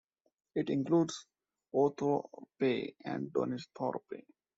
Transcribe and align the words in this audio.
It 0.55 0.71
includes 0.71 1.27
Oakthorpe 1.75 2.95
and 3.05 3.31
Donisthorpe. 3.31 4.23